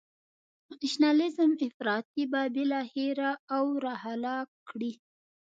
[0.81, 4.91] نشنلیزم افراطی به بالاخره او را هلاک کړي.